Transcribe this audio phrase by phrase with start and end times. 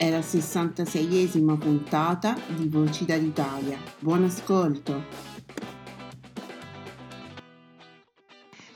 [0.00, 3.76] è la 66esima puntata di Voci d'Italia.
[3.98, 5.04] Buon ascolto!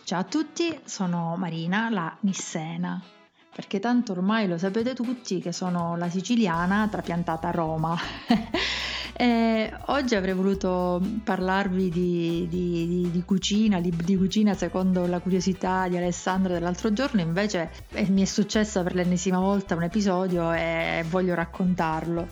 [0.05, 3.03] Ciao a tutti, sono Marina, la Nissena,
[3.55, 7.97] perché tanto ormai lo sapete tutti che sono la siciliana trapiantata a Roma.
[9.17, 15.87] Eh, oggi avrei voluto parlarvi di, di, di, di, cucina, di cucina secondo la curiosità
[15.87, 21.05] di Alessandra dell'altro giorno, invece eh, mi è successo per l'ennesima volta un episodio e
[21.09, 22.29] voglio raccontarlo.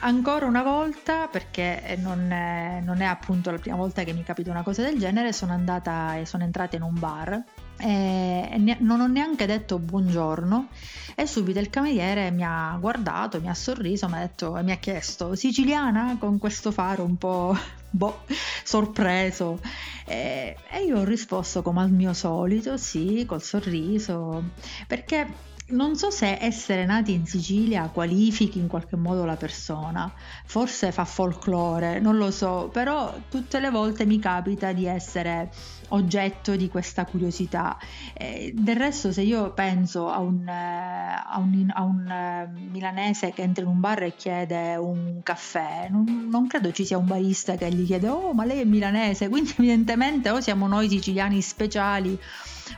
[0.00, 4.50] Ancora una volta, perché non è, non è appunto la prima volta che mi capita
[4.50, 7.42] una cosa del genere, sono andata e sono entrata in un bar
[7.80, 10.68] e non ho neanche detto buongiorno
[11.14, 14.70] e subito il cameriere mi ha guardato, mi ha sorriso mi ha detto, e mi
[14.70, 16.16] ha chiesto siciliana?
[16.18, 17.56] Con questo faro un po'
[17.90, 18.20] boh,
[18.62, 19.60] sorpreso.
[20.04, 24.42] E, e io ho risposto come al mio solito sì col sorriso
[24.86, 25.26] perché
[25.70, 30.10] non so se essere nati in Sicilia qualifichi in qualche modo la persona,
[30.44, 35.50] forse fa folklore, non lo so, però tutte le volte mi capita di essere
[35.88, 37.76] oggetto di questa curiosità.
[38.14, 43.32] Eh, del resto, se io penso a un, eh, a un, a un eh, milanese
[43.32, 47.06] che entra in un bar e chiede un caffè, non, non, credo ci sia un
[47.06, 51.42] barista che gli chiede: Oh, ma lei è milanese, quindi evidentemente o siamo noi siciliani
[51.42, 52.18] speciali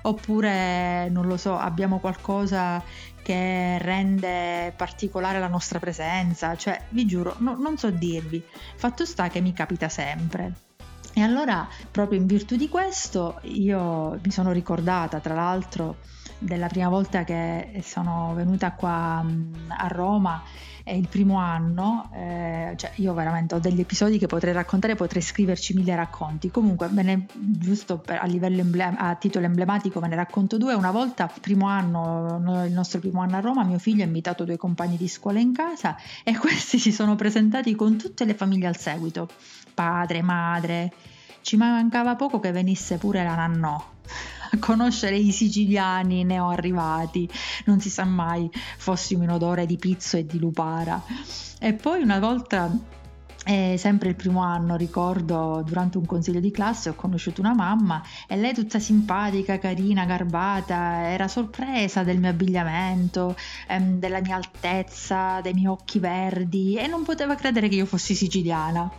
[0.02, 2.82] oppure non lo so, abbiamo qualcosa
[3.22, 8.42] che rende particolare la nostra presenza, cioè vi giuro, no, non so dirvi,
[8.76, 10.52] fatto sta che mi capita sempre.
[11.12, 15.96] E allora, proprio in virtù di questo, io mi sono ricordata, tra l'altro,
[16.38, 19.24] della prima volta che sono venuta qua
[19.68, 20.42] a Roma
[20.84, 25.22] è il primo anno, eh, cioè io veramente ho degli episodi che potrei raccontare, potrei
[25.22, 26.50] scriverci mille racconti.
[26.50, 30.74] Comunque, ne, giusto per, a, livello emblem- a titolo emblematico, ve ne racconto due.
[30.74, 34.56] Una volta, primo anno, il nostro primo anno a Roma, mio figlio ha invitato due
[34.56, 38.76] compagni di scuola in casa e questi si sono presentati con tutte le famiglie al
[38.76, 39.28] seguito,
[39.74, 40.92] padre, madre.
[41.42, 43.82] Ci mancava poco che venisse pure la nannò
[44.58, 47.28] conoscere i siciliani neoarrivati,
[47.66, 51.02] non si sa mai, fossimo in odore di pizzo e di lupara.
[51.58, 52.98] E poi una volta
[53.46, 58.02] e sempre il primo anno, ricordo, durante un consiglio di classe ho conosciuto una mamma
[58.26, 63.34] e lei tutta simpatica, carina, garbata, era sorpresa del mio abbigliamento,
[63.66, 68.14] ehm, della mia altezza, dei miei occhi verdi e non poteva credere che io fossi
[68.14, 68.90] siciliana.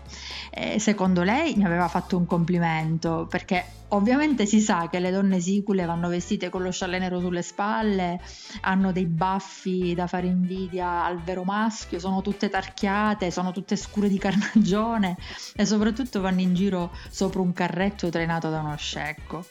[0.50, 3.63] E secondo lei mi aveva fatto un complimento perché
[3.94, 8.22] Ovviamente si sa che le donne sicule vanno vestite con lo scialle nero sulle spalle,
[8.62, 14.08] hanno dei baffi da fare invidia al vero maschio, sono tutte tarchiate, sono tutte scure
[14.08, 15.18] di carnagione
[15.56, 19.46] e soprattutto vanno in giro sopra un carretto trainato da uno scecco.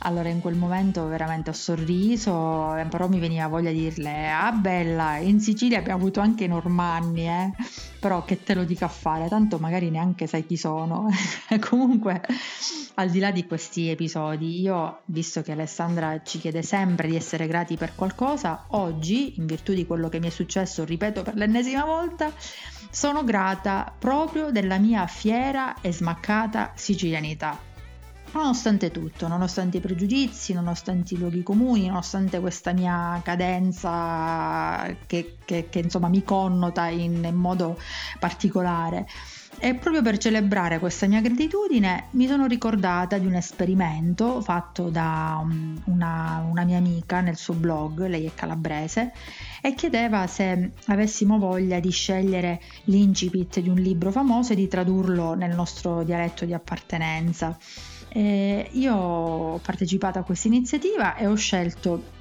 [0.00, 4.52] Allora in quel momento veramente ho sorriso, eh, però mi veniva voglia di dirle, ah
[4.52, 7.52] bella, in Sicilia abbiamo avuto anche i normanni, eh?
[7.98, 11.08] però che te lo dica a fare, tanto magari neanche sai chi sono.
[11.60, 12.22] Comunque,
[12.94, 17.46] al di là di questi episodi, io, visto che Alessandra ci chiede sempre di essere
[17.46, 21.84] grati per qualcosa, oggi, in virtù di quello che mi è successo, ripeto per l'ennesima
[21.84, 22.32] volta,
[22.90, 27.66] sono grata proprio della mia fiera e smaccata sicilianità.
[28.32, 35.68] Nonostante tutto, nonostante i pregiudizi, nonostante i luoghi comuni, nonostante questa mia cadenza che, che,
[35.70, 37.78] che insomma mi connota in, in modo
[38.18, 39.06] particolare.
[39.60, 45.40] E proprio per celebrare questa mia gratitudine mi sono ricordata di un esperimento fatto da
[45.42, 49.12] um, una, una, mia amica nel suo blog, lei è calabrese,
[49.60, 55.34] e chiedeva se avessimo voglia di scegliere l'incipit di un libro famoso e di tradurlo
[55.34, 57.56] nel nostro dialetto di appartenenza.
[58.10, 62.16] Eh, io ho partecipato a questa iniziativa e ho scelto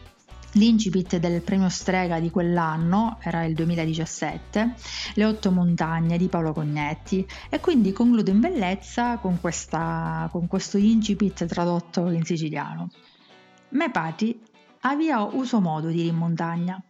[0.53, 4.73] L'incipit del premio Strega di quell'anno era il 2017,
[5.15, 10.77] Le otto montagne di Paolo Cognetti e quindi concludo in bellezza con, questa, con questo
[10.77, 12.89] incipit tradotto in siciliano.
[13.69, 14.41] Me pati
[14.81, 16.81] avia uso modo di in montagna,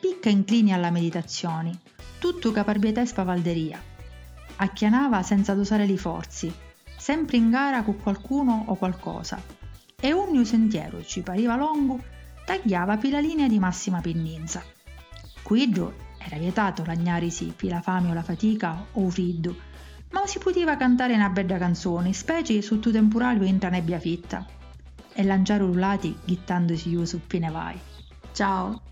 [0.00, 1.78] picca inclini alla meditazione,
[2.18, 3.80] tutto caparbietà e spavalderia.
[4.56, 6.52] Acchianava senza dosare li forzi,
[6.96, 9.40] sempre in gara con qualcuno o qualcosa.
[10.00, 12.02] E ogni sentiero ci pariva lungo,
[12.46, 14.62] tagliava pi la linea di massima pendenza.
[15.42, 19.54] Quidro era vietato lagnarisi pi la fame o la fatica o friddo,
[20.12, 24.46] ma si poteva cantare una bella canzone, specie sotto temporale o entra nebbia fitta,
[25.12, 27.78] e lanciare urlati gittandosi giù su pine vai.
[28.32, 28.82] Ciao!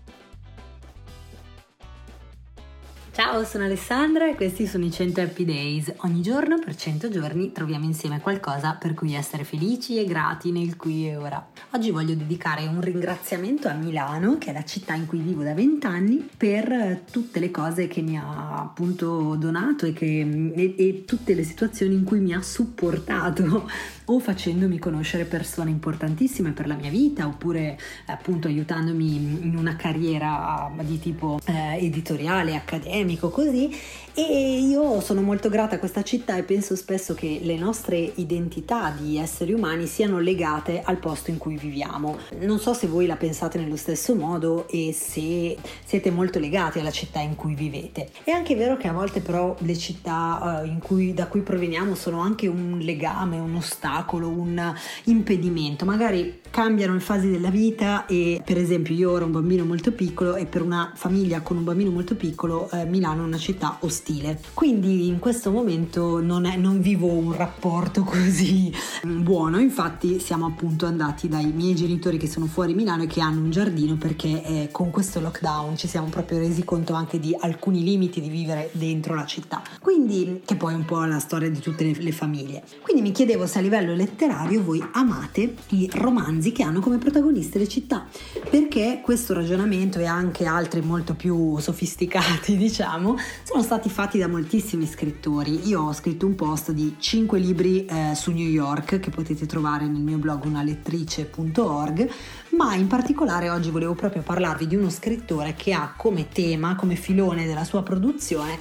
[3.21, 5.91] Ciao, sono Alessandra e questi sono i 100 Happy Days.
[6.03, 10.77] Ogni giorno per 100 giorni troviamo insieme qualcosa per cui essere felici e grati nel
[10.77, 11.45] qui e ora.
[11.71, 15.53] Oggi voglio dedicare un ringraziamento a Milano, che è la città in cui vivo da
[15.53, 21.03] 20 anni, per tutte le cose che mi ha appunto donato e, che, e, e
[21.05, 23.69] tutte le situazioni in cui mi ha supportato
[24.11, 30.71] o facendomi conoscere persone importantissime per la mia vita oppure appunto aiutandomi in una carriera
[30.81, 33.69] di tipo eh, editoriale, accademico, così
[34.13, 38.93] e io sono molto grata a questa città e penso spesso che le nostre identità
[38.97, 42.17] di esseri umani siano legate al posto in cui viviamo.
[42.39, 46.91] Non so se voi la pensate nello stesso modo e se siete molto legati alla
[46.91, 48.09] città in cui vivete.
[48.23, 52.19] È anche vero che a volte però le città uh, cui, da cui proveniamo sono
[52.19, 54.73] anche un legame, un ostacolo, un
[55.05, 55.85] impedimento.
[55.85, 60.35] Magari cambiano le fasi della vita e per esempio io ero un bambino molto piccolo
[60.35, 63.97] e per una famiglia con un bambino molto piccolo eh, Milano è una città ostile
[64.09, 64.39] stile.
[64.53, 68.73] Quindi in questo momento non, è, non vivo un rapporto così
[69.03, 73.41] buono, infatti siamo appunto andati dai miei genitori che sono fuori Milano e che hanno
[73.41, 77.83] un giardino perché eh, con questo lockdown ci siamo proprio resi conto anche di alcuni
[77.83, 79.61] limiti di vivere dentro la città.
[79.81, 82.63] Quindi, che poi è un po' la storia di tutte le, le famiglie.
[82.81, 87.59] Quindi mi chiedevo se a livello letterario voi amate i romanzi che hanno come protagoniste
[87.59, 88.07] le città,
[88.49, 94.85] perché questo ragionamento e anche altri molto più sofisticati, diciamo, sono stati fatti da moltissimi
[94.87, 95.67] scrittori.
[95.67, 99.85] Io ho scritto un post di 5 libri eh, su New York che potete trovare
[99.85, 102.09] nel mio blog unalettrice.org,
[102.57, 106.95] ma in particolare oggi volevo proprio parlarvi di uno scrittore che ha come tema, come
[106.95, 108.57] filone della sua produzione,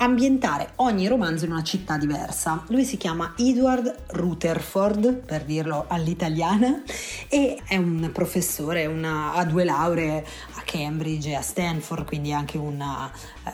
[0.00, 2.64] ambientare ogni romanzo in una città diversa.
[2.68, 6.82] Lui si chiama Edward Rutherford, per dirlo all'italiana,
[7.28, 10.24] e è un professore, una, ha due lauree
[10.54, 13.10] a Cambridge e a Stanford, quindi anche una,
[13.44, 13.50] eh,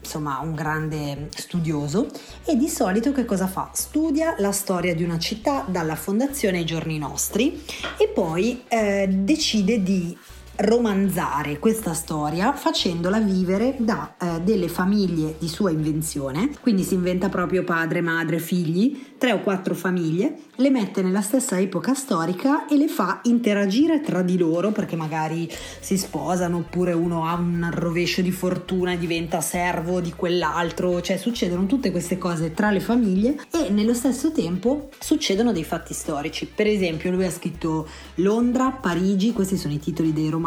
[0.00, 2.08] insomma, un grande studioso.
[2.44, 3.70] E di solito che cosa fa?
[3.72, 7.64] Studia la storia di una città dalla fondazione ai giorni nostri
[7.96, 10.16] e poi eh, decide di
[10.56, 17.28] romanzare questa storia facendola vivere da eh, delle famiglie di sua invenzione, quindi si inventa
[17.28, 22.76] proprio padre, madre, figli, tre o quattro famiglie, le mette nella stessa epoca storica e
[22.76, 25.50] le fa interagire tra di loro perché magari
[25.80, 31.16] si sposano oppure uno ha un rovescio di fortuna e diventa servo di quell'altro, cioè
[31.16, 36.46] succedono tutte queste cose tra le famiglie e nello stesso tempo succedono dei fatti storici.
[36.46, 40.44] Per esempio lui ha scritto Londra, Parigi, questi sono i titoli dei romanzi,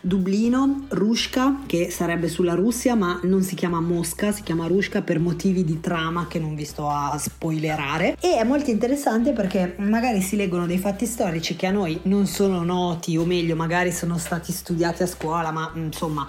[0.00, 5.18] Dublino, Rushka, che sarebbe sulla Russia ma non si chiama Mosca, si chiama Rushka per
[5.18, 8.16] motivi di trama che non vi sto a spoilerare.
[8.20, 12.26] E è molto interessante perché magari si leggono dei fatti storici che a noi non
[12.26, 16.26] sono noti o meglio magari sono stati studiati a scuola ma insomma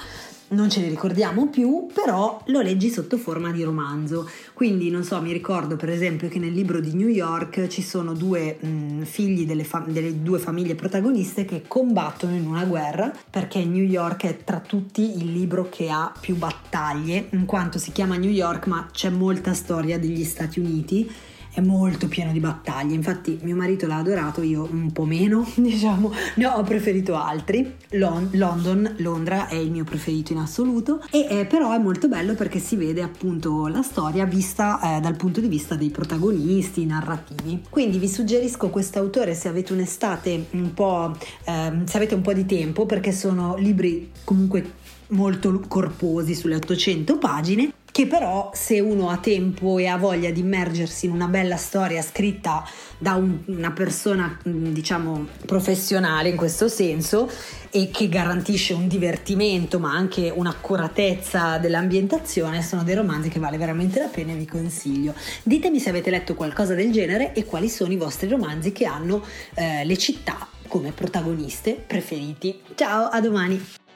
[0.49, 4.29] non ce li ricordiamo più, però lo leggi sotto forma di romanzo.
[4.53, 8.13] Quindi, non so, mi ricordo per esempio che nel libro di New York ci sono
[8.13, 13.63] due mh, figli delle, fam- delle, due famiglie protagoniste che combattono in una guerra, perché
[13.65, 18.15] New York è tra tutti il libro che ha più battaglie, in quanto si chiama
[18.15, 21.09] New York, ma c'è molta storia degli Stati Uniti
[21.57, 26.13] è molto pieno di battaglie, infatti mio marito l'ha adorato, io un po' meno, diciamo,
[26.35, 27.73] ne ho preferito altri.
[27.93, 32.35] Lon- London, Londra è il mio preferito in assoluto e eh, però è molto bello
[32.35, 37.63] perché si vede appunto la storia vista eh, dal punto di vista dei protagonisti narrativi.
[37.67, 42.33] Quindi vi suggerisco questo autore se avete un'estate un po' eh, se avete un po'
[42.33, 44.73] di tempo perché sono libri comunque
[45.07, 50.41] molto corposi sulle 800 pagine che però se uno ha tempo e ha voglia di
[50.41, 52.63] immergersi in una bella storia scritta
[52.99, 57.27] da un, una persona diciamo professionale in questo senso
[57.71, 63.97] e che garantisce un divertimento ma anche un'accuratezza dell'ambientazione sono dei romanzi che vale veramente
[63.97, 65.15] la pena e vi consiglio.
[65.41, 69.25] Ditemi se avete letto qualcosa del genere e quali sono i vostri romanzi che hanno
[69.55, 72.61] eh, le città come protagoniste preferiti.
[72.75, 73.86] Ciao a domani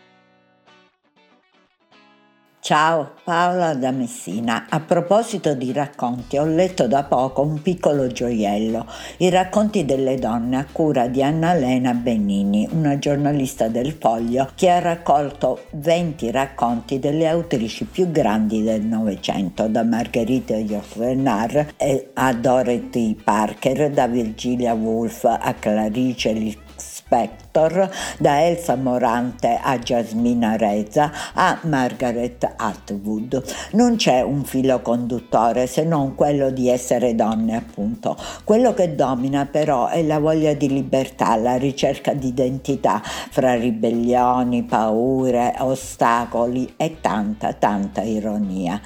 [2.63, 4.67] Ciao, Paola da Messina.
[4.69, 8.85] A proposito di racconti, ho letto da poco un piccolo gioiello,
[9.17, 14.77] i racconti delle donne a cura di Annalena Benini, una giornalista del Foglio che ha
[14.77, 21.73] raccolto 20 racconti delle autrici più grandi del Novecento, da Margherita Yourcenar
[22.13, 26.31] a Dorothy Parker, da Virgilia Woolf a Clarice
[27.11, 33.43] Spector, da Elsa Morante a Jasmina Reza a Margaret Atwood.
[33.71, 38.15] Non c'è un filo conduttore se non quello di essere donne, appunto.
[38.45, 44.63] Quello che domina però è la voglia di libertà, la ricerca di identità fra ribellioni,
[44.63, 48.79] paure, ostacoli e tanta, tanta ironia.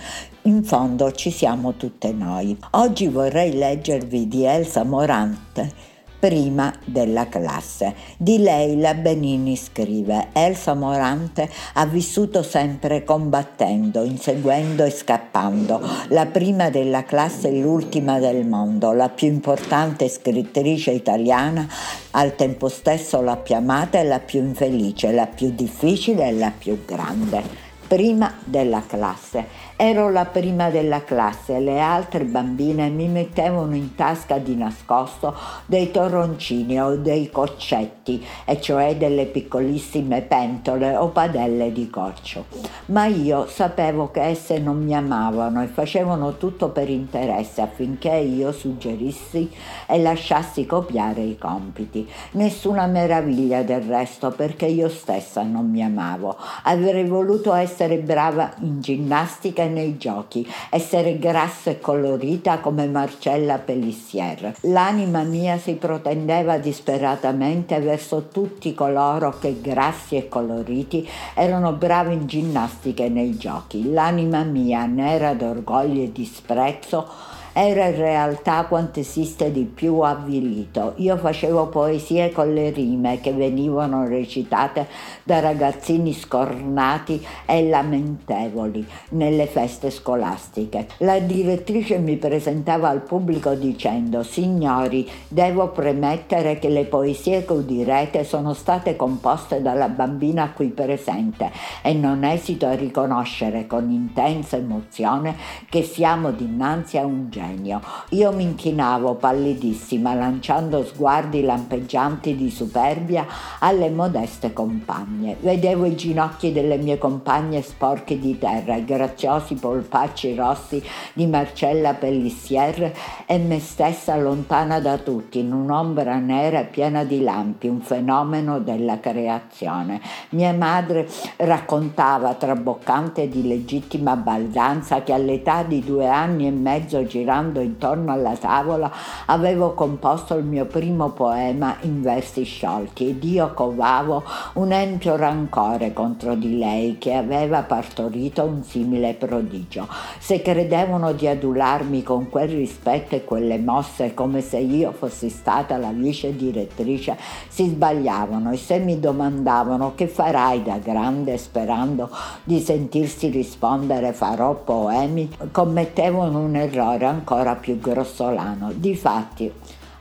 [0.44, 2.58] In fondo ci siamo tutte noi.
[2.72, 5.94] Oggi vorrei leggervi di Elsa Morante
[6.26, 7.94] prima della classe.
[8.18, 16.26] Di lei la Benini scrive, Elsa Morante ha vissuto sempre combattendo, inseguendo e scappando, la
[16.26, 21.68] prima della classe e l'ultima del mondo, la più importante scrittrice italiana,
[22.12, 26.52] al tempo stesso la più amata e la più infelice, la più difficile e la
[26.58, 27.65] più grande
[27.96, 29.48] prima della classe.
[29.78, 35.34] Ero la prima della classe le altre bambine mi mettevano in tasca di nascosto
[35.66, 42.46] dei torroncini o dei coccetti, e cioè delle piccolissime pentole o padelle di corcio.
[42.88, 48.52] Ma io sapevo che esse non mi amavano e facevano tutto per interesse affinché io
[48.52, 49.50] suggerissi
[49.88, 52.10] e lasciassi copiare i compiti.
[52.32, 56.36] Nessuna meraviglia del resto perché io stessa non mi amavo.
[56.64, 62.88] Avrei voluto essere essere brava in ginnastica e nei giochi, essere grassa e colorita come
[62.88, 64.56] Marcella Pellissier.
[64.62, 72.26] L'anima mia si protendeva disperatamente verso tutti coloro che grassi e coloriti erano bravi in
[72.26, 73.92] ginnastica e nei giochi.
[73.92, 77.08] L'anima mia, nera d'orgoglio e disprezzo,
[77.58, 80.92] era in realtà quanto esiste di più avvilito.
[80.98, 84.86] Io facevo poesie con le rime che venivano recitate
[85.24, 90.88] da ragazzini scornati e lamentevoli nelle feste scolastiche.
[90.98, 98.26] La direttrice mi presentava al pubblico dicendo Signori, devo premettere che le poesie che udirete
[98.26, 101.50] sono state composte dalla bambina qui presente
[101.82, 105.38] e non esito a riconoscere con intensa emozione
[105.70, 107.82] che siamo dinanzi a un genio genio.
[108.10, 113.26] Io mi inchinavo pallidissima, lanciando sguardi lampeggianti di superbia
[113.60, 115.38] alle modeste compagne.
[115.40, 120.84] Vedevo i ginocchi delle mie compagne sporchi di terra, i graziosi polpacci rossi
[121.14, 122.92] di Marcella Pellissier
[123.26, 129.00] e me stessa lontana da tutti, in un'ombra nera piena di lampi, un fenomeno della
[129.00, 130.02] creazione.
[130.30, 137.35] Mia madre raccontava, traboccante di legittima baldanza, che all'età di due anni e mezzo girava
[137.36, 138.90] girando intorno alla tavola,
[139.26, 144.24] avevo composto il mio primo poema in versi sciolti ed io covavo
[144.54, 149.88] un empio rancore contro di lei che aveva partorito un simile prodigio.
[150.18, 155.76] Se credevano di adularmi con quel rispetto e quelle mosse come se io fossi stata
[155.78, 157.18] la vice direttrice,
[157.50, 162.10] si sbagliavano e se mi domandavano che farai da grande sperando
[162.44, 168.72] di sentirsi rispondere farò poemi, commettevano un errore ancora più grossolano.
[168.76, 169.52] Difatti,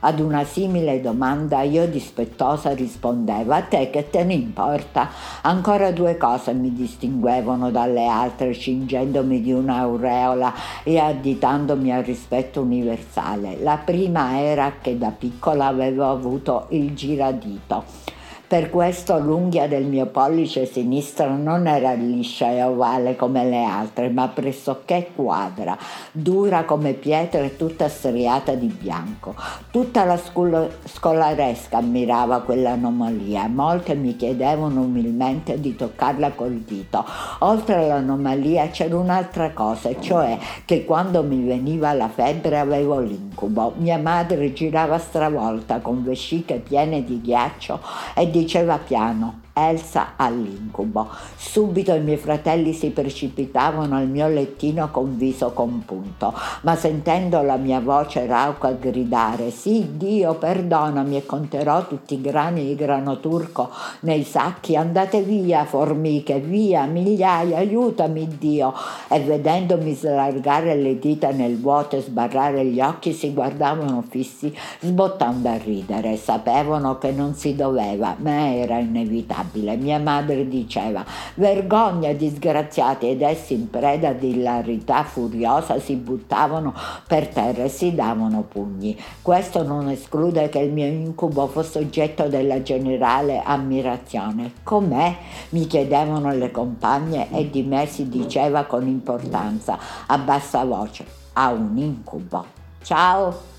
[0.01, 5.09] ad una simile domanda io dispettosa rispondevo a te che te ne importa?
[5.41, 10.53] Ancora due cose mi distinguevano dalle altre, cingendomi di un'aureola
[10.83, 13.57] e additandomi al rispetto universale.
[13.59, 18.13] La prima era che da piccola avevo avuto il giradito
[18.47, 24.09] Per questo l'unghia del mio pollice sinistro non era liscia e ovale come le altre,
[24.09, 25.75] ma pressoché quadra,
[26.11, 29.33] dura come pietra e tutta striata di bianco.
[29.71, 33.47] Tutta la scolo- scolaresca ammirava quell'anomalia.
[33.47, 37.03] Molte mi chiedevano umilmente di toccarla col dito.
[37.39, 43.73] Oltre all'anomalia c'era un'altra cosa, cioè che quando mi veniva la febbre avevo l'incubo.
[43.77, 47.79] Mia madre girava stravolta con vesciche piene di ghiaccio
[48.13, 51.07] e diceva piano Elsa all'incubo.
[51.37, 57.55] Subito i miei fratelli si precipitavano al mio lettino con viso compunto, ma sentendo la
[57.55, 63.69] mia voce rauca gridare Sì, Dio, perdonami e conterò tutti i grani di grano turco
[64.01, 68.73] nei sacchi, andate via, formiche, via, migliaia, aiutami Dio.
[69.07, 75.47] E vedendomi slargare le dita nel vuoto e sbarrare gli occhi, si guardavano fissi, sbottando
[75.47, 76.17] a ridere.
[76.17, 79.75] Sapevano che non si doveva, ma era inevitabile inevitabile.
[79.75, 81.03] Mia madre diceva
[81.35, 86.73] vergogna disgraziati ed essi in preda di ilarità furiosa si buttavano
[87.07, 88.97] per terra e si davano pugni.
[89.21, 94.53] Questo non esclude che il mio incubo fosse oggetto della generale ammirazione.
[94.63, 95.15] Com'è?
[95.49, 101.05] mi chiedevano le compagne e di me si diceva con importanza a bassa voce.
[101.33, 102.45] Ha un incubo.
[102.81, 103.54] Ciao!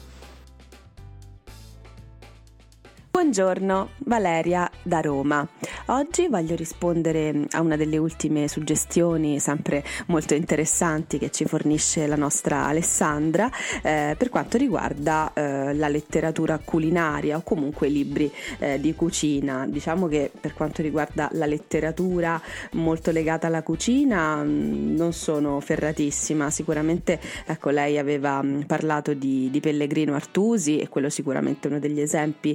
[3.17, 5.49] Buongiorno, Valeria da Roma.
[5.87, 12.17] Oggi voglio rispondere a una delle ultime suggestioni, sempre molto interessanti, che ci fornisce la
[12.17, 13.51] nostra Alessandra
[13.83, 19.67] eh, per quanto riguarda eh, la letteratura culinaria o comunque libri eh, di cucina.
[19.67, 22.39] Diciamo che per quanto riguarda la letteratura
[22.73, 26.51] molto legata alla cucina mm, non sono ferratissima.
[26.51, 31.81] Sicuramente ecco, lei aveva mm, parlato di, di Pellegrino Artusi e quello sicuramente è uno
[31.81, 32.55] degli esempi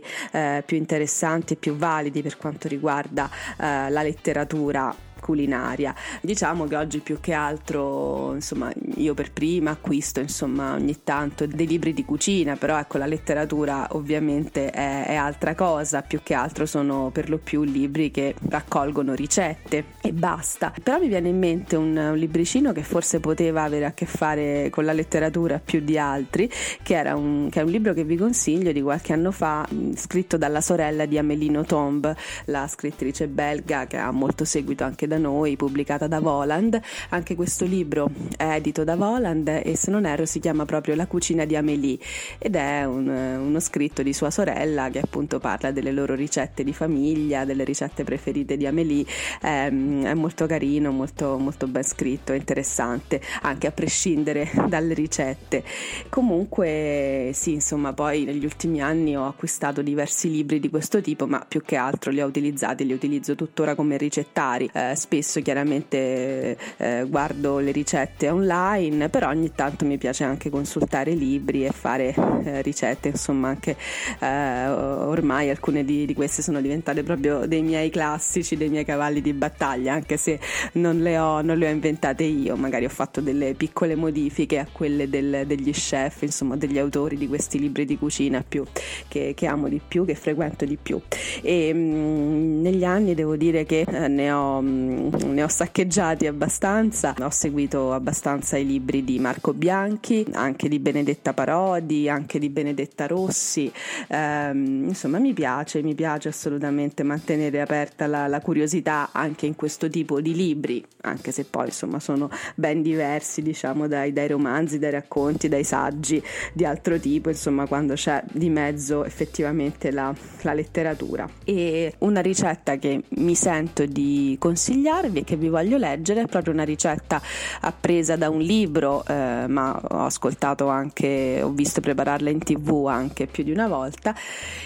[0.66, 5.96] più interessanti e più validi per quanto riguarda eh, la letteratura culinaria.
[6.20, 11.68] Diciamo che oggi più che altro, insomma, io per prima acquisto, insomma, ogni tanto dei
[11.68, 16.66] libri di cucina, però ecco, la letteratura ovviamente è, è altra cosa, più che altro
[16.66, 20.74] sono per lo più libri che raccolgono ricette e basta.
[20.84, 24.70] Però mi viene in mente un, un libricino che forse poteva avere a che fare
[24.72, 26.50] con la letteratura più di altri,
[26.82, 30.38] che, era un, che è un libro che vi consiglio di qualche anno fa, scritto
[30.38, 32.14] dalla sorella di Amelino Tomb,
[32.46, 36.80] la scrittrice belga che ha molto seguito anche da noi, pubblicata da Voland.
[37.10, 41.06] Anche questo libro è edito da Voland e se non erro si chiama proprio La
[41.06, 41.98] cucina di Amélie
[42.38, 46.72] ed è un, uno scritto di sua sorella che appunto parla delle loro ricette di
[46.74, 49.06] famiglia, delle ricette preferite di Amélie.
[49.40, 55.64] È, è molto carino, molto, molto ben scritto, interessante, anche a prescindere dalle ricette.
[56.08, 61.44] Comunque sì, insomma, poi negli ultimi anni ho acquistato diversi libri di questo tipo, ma
[61.46, 64.70] più che altro li ho utilizzati, li utilizzo tuttora come ricettari.
[64.72, 71.14] Eh, spesso chiaramente eh, guardo le ricette online, però ogni tanto mi piace anche consultare
[71.14, 73.76] libri e fare eh, ricette, insomma anche
[74.20, 79.22] eh, ormai alcune di, di, queste sono diventate proprio dei miei classici, dei miei cavalli
[79.22, 80.40] di battaglia, anche se
[80.74, 84.68] non le ho, non le ho inventate io, magari ho fatto delle piccole modifiche a
[84.72, 88.64] quelle del, degli chef, insomma degli autori di questi libri di cucina più,
[89.08, 91.02] che, che amo di più, che frequento di più.
[91.42, 96.28] E mh, mm, negli anni devo dire che eh, ne ho mh, ne ho saccheggiati
[96.28, 102.50] abbastanza, ho seguito abbastanza i libri di Marco Bianchi, anche di Benedetta Parodi, anche di
[102.50, 103.72] Benedetta Rossi,
[104.08, 109.90] ehm, insomma mi piace, mi piace assolutamente mantenere aperta la, la, curiosità anche in questo
[109.90, 114.92] tipo di libri, anche se poi insomma sono ben diversi diciamo dai, dai romanzi, dai
[114.92, 116.22] racconti, dai saggi
[116.54, 121.30] di altro tipo, insomma quando c'è di mezzo effettivamente la, la letteratura.
[121.44, 126.26] E una ricetta che mi sento di consigliare consigliarvi e che vi voglio leggere è
[126.26, 127.22] proprio una ricetta
[127.62, 133.28] appresa da un libro, eh, ma ho ascoltato anche, ho visto prepararla in tv anche
[133.28, 134.16] più di una volta,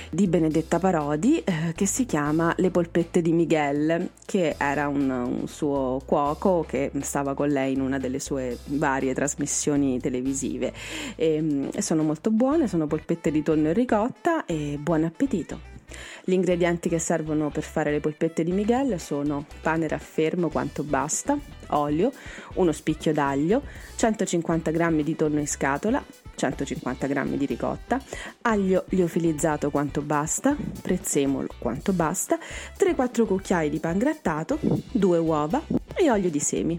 [0.09, 5.47] di Benedetta Parodi, eh, che si chiama Le polpette di Miguel, che era un, un
[5.47, 10.73] suo cuoco che stava con lei in una delle sue varie trasmissioni televisive.
[11.15, 15.74] E, e sono molto buone, sono polpette di tonno e ricotta e buon appetito!
[16.23, 21.37] Gli ingredienti che servono per fare le polpette di Miguel sono pane raffermo quanto basta,
[21.69, 22.11] olio,
[22.55, 23.61] uno spicchio d'aglio,
[23.95, 26.03] 150 g di tonno in scatola,
[26.35, 27.99] 150 g di ricotta,
[28.41, 32.37] aglio liofilizzato quanto basta, prezzemolo quanto basta,
[32.77, 35.61] 3-4 cucchiai di pan grattato, 2 uova
[35.95, 36.77] e olio di semi.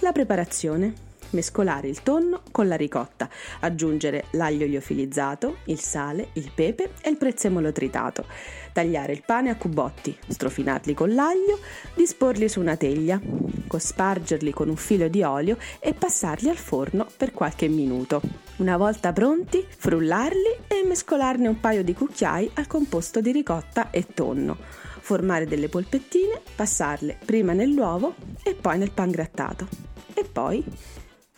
[0.00, 3.28] La preparazione mescolare il tonno con la ricotta,
[3.60, 8.24] aggiungere l'aglio liofilizzato, il sale, il pepe e il prezzemolo tritato.
[8.72, 11.58] Tagliare il pane a cubotti, strofinarli con l'aglio,
[11.94, 13.20] disporli su una teglia,
[13.66, 18.20] cospargerli con un filo di olio e passarli al forno per qualche minuto.
[18.56, 24.06] Una volta pronti, frullarli e mescolarne un paio di cucchiai al composto di ricotta e
[24.12, 24.56] tonno.
[25.00, 29.66] Formare delle polpettine, passarle prima nell'uovo e poi nel pan grattato.
[30.14, 30.62] E poi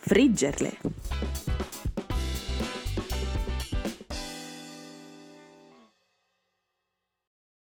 [0.05, 0.71] friggerle.